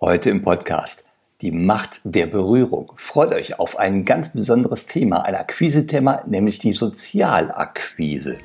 [0.00, 1.04] Heute im Podcast
[1.40, 2.92] die Macht der Berührung.
[2.98, 8.36] Freut euch auf ein ganz besonderes Thema, ein Akquise-Thema, nämlich die Sozialakquise.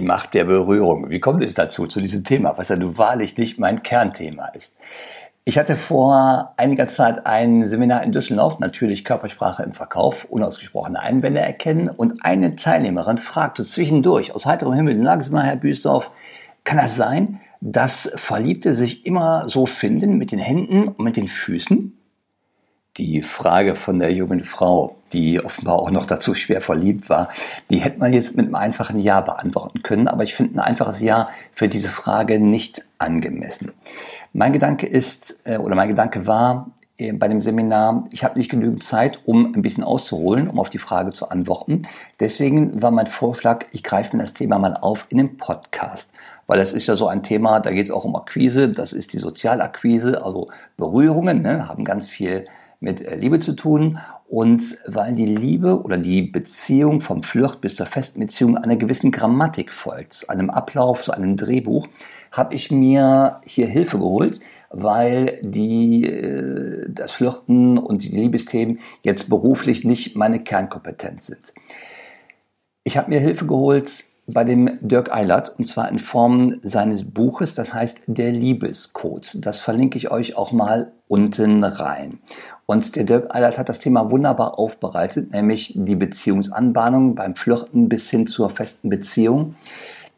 [0.00, 1.10] Die Macht der Berührung.
[1.10, 4.78] Wie kommt es dazu, zu diesem Thema, was ja nun wahrlich nicht mein Kernthema ist?
[5.44, 11.40] Ich hatte vor einiger Zeit ein Seminar in Düsseldorf, natürlich Körpersprache im Verkauf, unausgesprochene Einwände
[11.40, 11.90] erkennen.
[11.90, 16.10] Und eine Teilnehmerin fragte zwischendurch aus heiterem Himmel, sagen Sie mal, Herr Büsdorf,
[16.64, 21.28] kann das sein, dass Verliebte sich immer so finden mit den Händen und mit den
[21.28, 21.94] Füßen?
[22.96, 27.28] die Frage von der jungen Frau, die offenbar auch noch dazu schwer verliebt war,
[27.70, 30.08] die hätte man jetzt mit einem einfachen Ja beantworten können.
[30.08, 33.72] Aber ich finde ein einfaches Ja für diese Frage nicht angemessen.
[34.32, 38.50] Mein Gedanke ist, äh, oder mein Gedanke war, äh, bei dem Seminar, ich habe nicht
[38.50, 41.82] genügend Zeit, um ein bisschen auszuholen, um auf die Frage zu antworten.
[42.20, 46.12] Deswegen war mein Vorschlag, ich greife mir das Thema mal auf in dem Podcast.
[46.46, 49.12] Weil das ist ja so ein Thema, da geht es auch um Akquise, das ist
[49.12, 52.46] die Sozialakquise, also Berührungen, ne, haben ganz viel
[52.80, 53.98] mit äh, Liebe zu tun
[54.30, 59.10] und weil die Liebe oder die Beziehung vom Flirt bis zur festen Beziehung einer gewissen
[59.10, 61.88] Grammatik folgt, einem Ablauf, so einem Drehbuch,
[62.30, 64.38] habe ich mir hier Hilfe geholt,
[64.70, 71.52] weil die, äh, das Flirten und die Liebesthemen jetzt beruflich nicht meine Kernkompetenz sind.
[72.84, 77.54] Ich habe mir Hilfe geholt bei dem Dirk Eilert und zwar in Form seines Buches,
[77.54, 79.44] das heißt Der Liebescode.
[79.44, 82.20] Das verlinke ich euch auch mal unten rein.
[82.70, 88.08] Und der Dirk Eilert hat das Thema wunderbar aufbereitet, nämlich die Beziehungsanbahnung beim Flirten bis
[88.10, 89.56] hin zur festen Beziehung.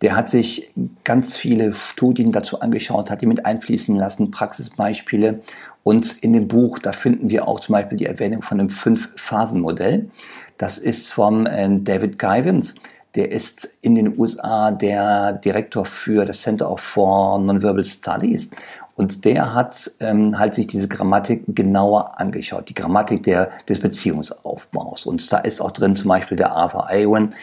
[0.03, 0.70] Der hat sich
[1.03, 5.41] ganz viele Studien dazu angeschaut, hat die mit einfließen lassen, Praxisbeispiele.
[5.83, 10.11] Und in dem Buch, da finden wir auch zum Beispiel die Erwähnung von einem Fünf-Phasen-Modell.
[10.58, 12.74] Das ist von äh, David Givens.
[13.14, 18.51] Der ist in den USA der Direktor für das Center for Nonverbal Studies.
[18.95, 25.07] Und der hat ähm, halt sich diese Grammatik genauer angeschaut, die Grammatik der, des Beziehungsaufbaus.
[25.07, 27.35] Und da ist auch drin zum Beispiel der Arthur Awen,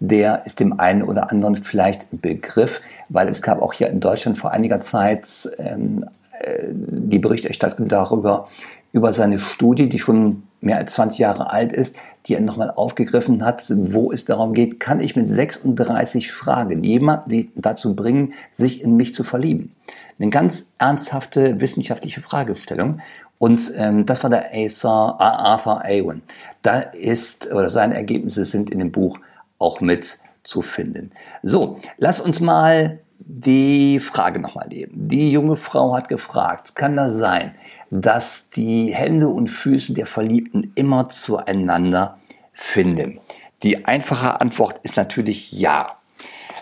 [0.00, 4.00] der ist dem einen oder anderen vielleicht ein Begriff, weil es gab auch hier in
[4.00, 5.26] Deutschland vor einiger Zeit
[5.58, 6.04] ähm,
[6.40, 8.48] äh, die Berichterstattung darüber,
[8.92, 13.44] über seine Studie, die schon mehr als 20 Jahre alt ist, die er nochmal aufgegriffen
[13.44, 18.96] hat, wo es darum geht, kann ich mit 36 Fragen jemanden dazu bringen, sich in
[18.96, 19.72] mich zu verlieben?
[20.18, 23.00] Eine ganz ernsthafte wissenschaftliche Fragestellung.
[23.38, 26.22] Und ähm, das war der Arthur, Arthur Awen.
[26.62, 29.18] Da ist, oder seine Ergebnisse sind in dem Buch
[29.58, 31.12] auch mit zu finden.
[31.42, 34.92] So, lass uns mal die Frage nochmal nehmen.
[34.94, 37.54] Die junge Frau hat gefragt, kann das sein,
[37.90, 42.18] dass die Hände und Füße der Verliebten immer zueinander
[42.52, 43.20] finden?
[43.62, 45.95] Die einfache Antwort ist natürlich ja.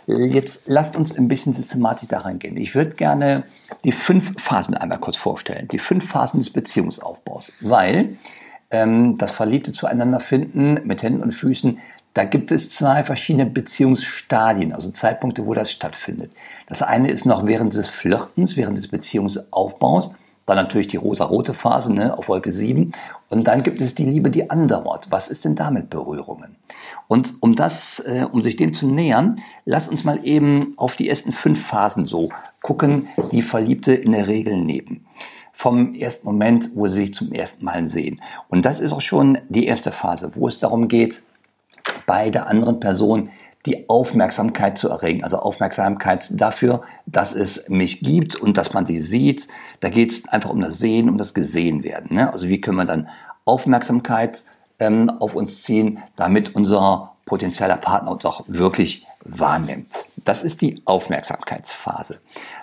[0.06, 2.56] Jetzt lasst uns ein bisschen systematisch da reingehen.
[2.56, 3.44] Ich würde gerne
[3.84, 5.68] die fünf Phasen einmal kurz vorstellen.
[5.68, 7.52] Die fünf Phasen des Beziehungsaufbaus.
[7.60, 8.16] Weil
[8.70, 11.78] ähm, das Verliebte zueinander finden mit Händen und Füßen,
[12.12, 16.34] da gibt es zwei verschiedene Beziehungsstadien, also Zeitpunkte, wo das stattfindet.
[16.66, 20.12] Das eine ist noch während des Flirtens, während des Beziehungsaufbaus.
[20.46, 22.92] Dann natürlich die rosa-rote Phase ne, auf Wolke 7.
[23.30, 25.06] Und dann gibt es die Liebe, die andauert.
[25.10, 26.56] Was ist denn damit Berührungen?
[27.08, 31.08] Und um das, äh, um sich dem zu nähern, lass uns mal eben auf die
[31.08, 32.28] ersten fünf Phasen so
[32.62, 35.06] gucken, die Verliebte in der Regel nehmen.
[35.52, 38.20] Vom ersten Moment, wo sie sich zum ersten Mal sehen.
[38.48, 41.22] Und das ist auch schon die erste Phase, wo es darum geht,
[42.06, 43.30] bei der anderen Person
[43.66, 45.24] die Aufmerksamkeit zu erregen.
[45.24, 49.48] Also Aufmerksamkeit dafür, dass es mich gibt und dass man sie sieht.
[49.80, 52.14] Da geht es einfach um das Sehen, um das Gesehenwerden.
[52.14, 52.32] Ne?
[52.32, 53.08] Also wie können wir dann
[53.44, 54.44] Aufmerksamkeit
[54.78, 60.06] ähm, auf uns ziehen, damit unser potenzieller Partner uns auch wirklich wahrnimmt.
[60.16, 62.20] Das ist die Aufmerksamkeitsphase.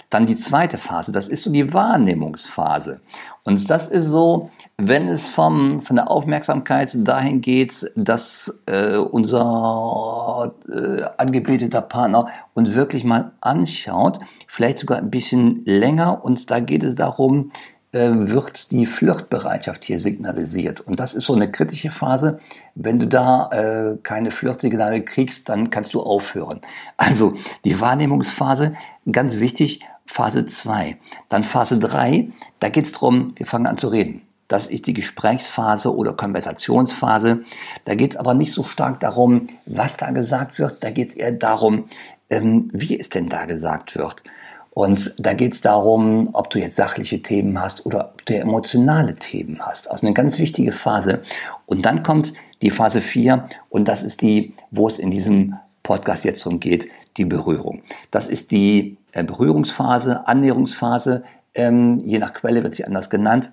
[0.10, 3.00] Dann die zweite Phase, das ist so die Wahrnehmungsphase.
[3.44, 10.54] Und das ist so, wenn es vom, von der Aufmerksamkeit dahin geht, dass äh, unser
[10.70, 16.24] äh, angebeteter Partner uns wirklich mal anschaut, vielleicht sogar ein bisschen länger.
[16.24, 17.52] Und da geht es darum,
[17.94, 20.80] wird die Flirtbereitschaft hier signalisiert.
[20.80, 22.40] Und das ist so eine kritische Phase.
[22.74, 26.62] Wenn du da äh, keine Flirtsignale kriegst, dann kannst du aufhören.
[26.96, 27.34] Also
[27.66, 28.74] die Wahrnehmungsphase,
[29.12, 30.98] ganz wichtig, Phase 2.
[31.30, 32.30] Dann Phase 3,
[32.60, 34.22] da geht es darum, wir fangen an zu reden.
[34.48, 37.44] Das ist die Gesprächsphase oder Konversationsphase.
[37.86, 40.84] Da geht es aber nicht so stark darum, was da gesagt wird.
[40.84, 41.86] Da geht es eher darum,
[42.30, 44.24] ähm, wie es denn da gesagt wird.
[44.74, 49.16] Und da geht es darum, ob du jetzt sachliche Themen hast oder ob du emotionale
[49.16, 49.92] Themen hast.
[49.92, 51.22] Also eine ganz wichtige Phase.
[51.66, 56.24] Und dann kommt die Phase 4 und das ist die, wo es in diesem Podcast
[56.24, 56.88] jetzt darum geht,
[57.18, 57.82] die Berührung.
[58.12, 61.24] Das ist die äh, Berührungsphase, Annäherungsphase.
[61.54, 63.52] Ähm, je nach Quelle wird sie anders genannt.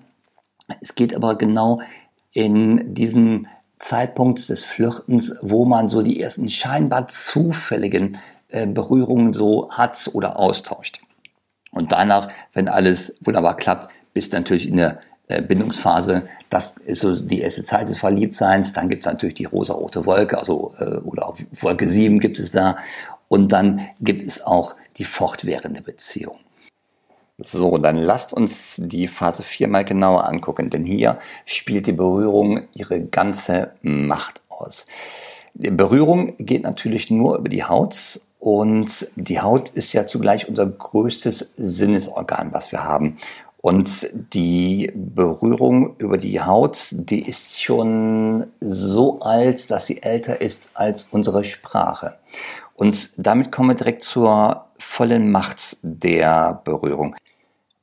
[0.79, 1.79] Es geht aber genau
[2.31, 8.17] in diesen Zeitpunkt des Flirtens, wo man so die ersten scheinbar zufälligen
[8.47, 11.01] äh, Berührungen so hat oder austauscht.
[11.71, 16.23] Und danach, wenn alles wunderbar klappt, bist du natürlich in der äh, Bindungsphase.
[16.49, 18.73] Das ist so die erste Zeit des Verliebtseins.
[18.73, 22.51] Dann gibt es natürlich die rosa-rote Wolke, also äh, oder auch Wolke 7 gibt es
[22.51, 22.77] da.
[23.27, 26.39] Und dann gibt es auch die fortwährende Beziehung.
[27.37, 32.67] So, dann lasst uns die Phase 4 mal genauer angucken, denn hier spielt die Berührung
[32.73, 34.85] ihre ganze Macht aus.
[35.53, 40.65] Die Berührung geht natürlich nur über die Haut und die Haut ist ja zugleich unser
[40.65, 43.17] größtes Sinnesorgan, was wir haben.
[43.61, 50.71] Und die Berührung über die Haut, die ist schon so alt, dass sie älter ist
[50.75, 52.17] als unsere Sprache.
[52.75, 57.17] Und damit kommen wir direkt zur vollen Macht der Berührung.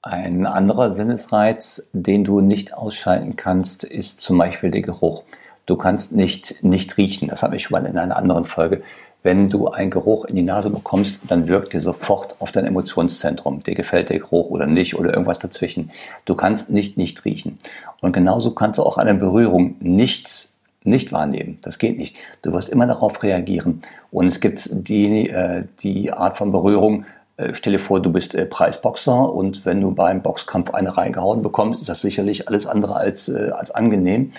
[0.00, 5.24] Ein anderer Sinnesreiz, den du nicht ausschalten kannst, ist zum Beispiel der Geruch.
[5.66, 7.28] Du kannst nicht, nicht riechen.
[7.28, 8.82] Das habe ich schon mal in einer anderen Folge
[9.26, 13.60] wenn du einen Geruch in die Nase bekommst, dann wirkt dir sofort auf dein Emotionszentrum.
[13.64, 15.90] Dir gefällt der Geruch oder nicht oder irgendwas dazwischen.
[16.26, 17.58] Du kannst nicht nicht riechen.
[18.00, 20.50] Und genauso kannst du auch eine Berührung nicht
[20.84, 21.58] nicht wahrnehmen.
[21.62, 22.14] Das geht nicht.
[22.42, 23.82] Du wirst immer darauf reagieren.
[24.12, 27.04] Und es gibt die, äh, die Art von Berührung,
[27.36, 31.42] äh, Stell dir vor, du bist äh, Preisboxer und wenn du beim Boxkampf eine reingehauen
[31.42, 34.30] bekommst, ist das sicherlich alles andere als, äh, als angenehm.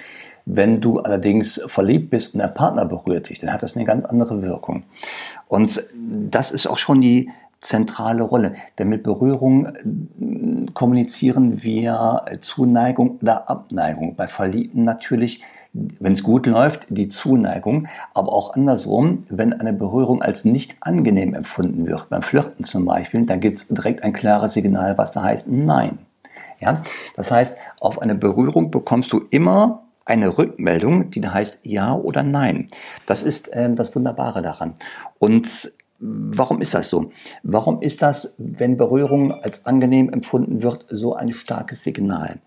[0.49, 4.05] Wenn du allerdings verliebt bist und der Partner berührt dich, dann hat das eine ganz
[4.05, 4.83] andere Wirkung.
[5.47, 7.29] Und das ist auch schon die
[7.59, 8.53] zentrale Rolle.
[8.79, 14.15] Denn mit Berührung äh, kommunizieren wir Zuneigung oder Abneigung.
[14.15, 15.41] Bei Verliebten natürlich
[15.99, 21.33] wenn es gut läuft, die Zuneigung, aber auch andersrum, wenn eine Berührung als nicht angenehm
[21.33, 25.23] empfunden wird, beim Flirten zum Beispiel, dann gibt es direkt ein klares Signal, was da
[25.23, 25.99] heißt Nein.
[26.59, 26.81] Ja?
[27.15, 32.67] Das heißt, auf eine Berührung bekommst du immer eine Rückmeldung, die heißt Ja oder Nein.
[33.05, 34.73] Das ist ähm, das Wunderbare daran.
[35.19, 37.09] Und Warum ist das so?
[37.41, 42.37] Warum ist das, wenn Berührung als angenehm empfunden wird, so ein starkes Signal?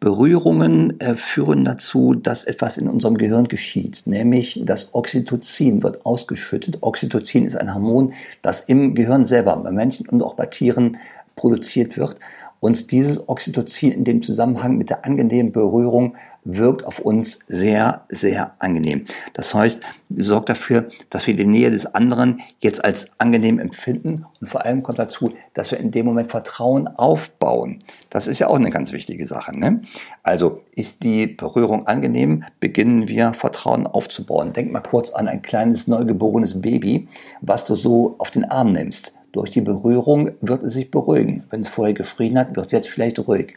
[0.00, 6.78] Berührungen äh, führen dazu, dass etwas in unserem Gehirn geschieht, nämlich das Oxytocin wird ausgeschüttet.
[6.80, 10.96] Oxytocin ist ein Hormon, das im Gehirn selber, bei Menschen und auch bei Tieren
[11.36, 12.16] produziert wird
[12.64, 18.54] und dieses Oxytocin in dem Zusammenhang mit der angenehmen Berührung wirkt auf uns sehr, sehr
[18.58, 19.04] angenehm.
[19.34, 19.80] Das heißt,
[20.16, 24.82] sorgt dafür, dass wir die Nähe des anderen jetzt als angenehm empfinden und vor allem
[24.82, 27.80] kommt dazu, dass wir in dem Moment Vertrauen aufbauen.
[28.08, 29.54] Das ist ja auch eine ganz wichtige Sache.
[29.54, 29.82] Ne?
[30.22, 34.54] Also ist die Berührung angenehm, beginnen wir Vertrauen aufzubauen.
[34.54, 37.08] Denk mal kurz an ein kleines neugeborenes Baby,
[37.42, 39.12] was du so auf den Arm nimmst.
[39.34, 41.42] Durch die Berührung wird es sich beruhigen.
[41.50, 43.56] Wenn es vorher geschrien hat, wird es jetzt vielleicht ruhig.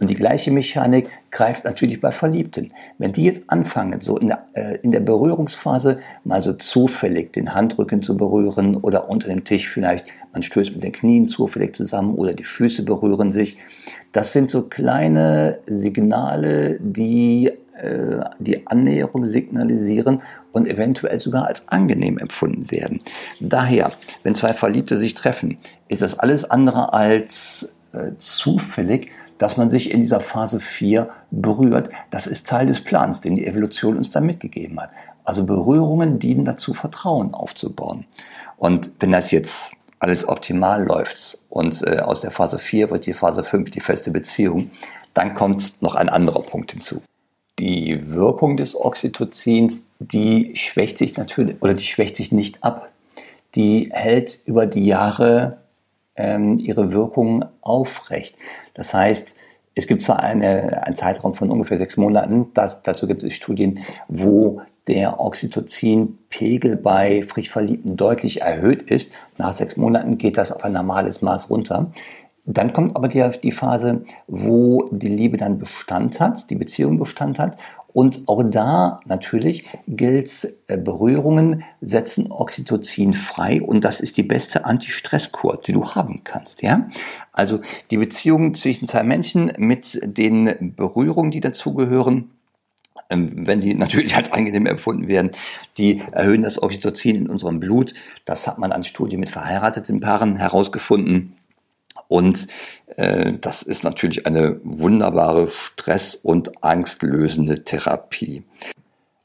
[0.00, 2.68] Und die gleiche Mechanik greift natürlich bei Verliebten.
[2.96, 7.54] Wenn die jetzt anfangen, so in der, äh, in der Berührungsphase mal so zufällig den
[7.54, 12.14] Handrücken zu berühren oder unter dem Tisch vielleicht, man stößt mit den Knien zufällig zusammen
[12.14, 13.58] oder die Füße berühren sich,
[14.12, 22.18] das sind so kleine Signale, die äh, die Annäherung signalisieren und eventuell sogar als angenehm
[22.18, 22.98] empfunden werden.
[23.40, 23.92] Daher,
[24.22, 25.56] wenn zwei Verliebte sich treffen,
[25.88, 31.90] ist das alles andere als äh, zufällig, dass man sich in dieser Phase 4 berührt.
[32.10, 34.90] Das ist Teil des Plans, den die Evolution uns da mitgegeben hat.
[35.24, 38.06] Also Berührungen dienen dazu, Vertrauen aufzubauen.
[38.56, 43.14] Und wenn das jetzt alles optimal läuft und äh, aus der Phase 4 wird die
[43.14, 44.70] Phase 5 die feste Beziehung,
[45.14, 47.02] dann kommt noch ein anderer Punkt hinzu
[47.58, 52.90] die Wirkung des Oxytocins, die schwächt sich natürlich oder die schwächt sich nicht ab.
[53.54, 55.58] Die hält über die Jahre
[56.16, 58.36] ähm, ihre Wirkung aufrecht.
[58.74, 59.36] Das heißt,
[59.74, 63.80] es gibt zwar eine, einen Zeitraum von ungefähr sechs Monaten, das, dazu gibt es Studien,
[64.08, 69.12] wo der Oxytocinpegel bei frisch Verliebten deutlich erhöht ist.
[69.36, 71.92] Nach sechs Monaten geht das auf ein normales Maß runter.
[72.50, 77.38] Dann kommt aber die, die Phase, wo die Liebe dann Bestand hat, die Beziehung Bestand
[77.38, 77.58] hat.
[77.92, 84.64] Und auch da natürlich gilt, äh, Berührungen setzen Oxytocin frei und das ist die beste
[84.64, 86.62] Anti-Stress-Kur, die du haben kannst.
[86.62, 86.88] Ja?
[87.32, 92.30] Also die Beziehung zwischen zwei Menschen mit den Berührungen, die dazugehören,
[93.10, 95.32] ähm, wenn sie natürlich als angenehm empfunden werden,
[95.76, 97.92] die erhöhen das Oxytocin in unserem Blut.
[98.24, 101.37] Das hat man an Studien mit verheirateten Paaren herausgefunden.
[102.08, 102.48] Und
[102.96, 108.42] äh, das ist natürlich eine wunderbare stress- und angstlösende Therapie.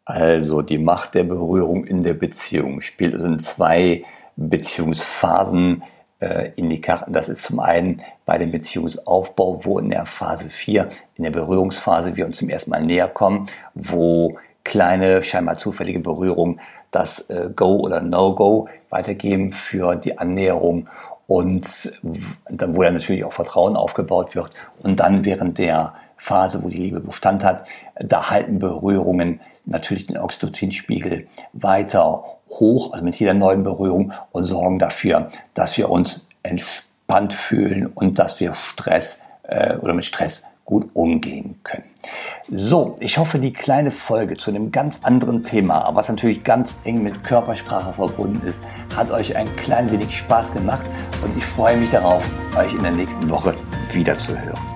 [0.05, 4.03] Also die Macht der Berührung in der Beziehung spielt in zwei
[4.35, 5.83] Beziehungsphasen
[6.19, 7.13] äh, in die Karten.
[7.13, 12.17] Das ist zum einen bei dem Beziehungsaufbau, wo in der Phase 4, in der Berührungsphase
[12.17, 16.59] wir uns zum ersten Mal näher kommen, wo kleine, scheinbar zufällige Berührungen
[16.93, 20.87] das äh, Go oder No-Go weitergeben für die Annäherung
[21.27, 21.91] und
[22.49, 24.51] dann, wo dann natürlich auch Vertrauen aufgebaut wird.
[24.81, 27.65] Und dann während der Phase, wo die Liebe Bestand hat,
[27.99, 34.79] da halten Berührungen natürlich den Oxytocinspiegel weiter hoch, also mit jeder neuen Berührung und sorgen
[34.79, 40.89] dafür, dass wir uns entspannt fühlen und dass wir Stress äh, oder mit Stress gut
[40.93, 41.83] umgehen können.
[42.49, 47.01] So, ich hoffe, die kleine Folge zu einem ganz anderen Thema, was natürlich ganz eng
[47.01, 48.61] mit Körpersprache verbunden ist,
[48.95, 50.85] hat euch ein klein wenig Spaß gemacht
[51.23, 52.23] und ich freue mich darauf,
[52.57, 53.55] euch in der nächsten Woche
[53.93, 54.72] wiederzuhören.